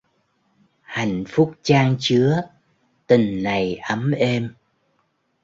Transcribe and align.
Hạnh 0.81 1.23
phúc 1.27 1.53
chan 1.61 1.95
chứa 1.99 2.41
tình 3.07 3.43
này 3.43 3.75
ấm 3.75 4.11
êm. 4.11 4.53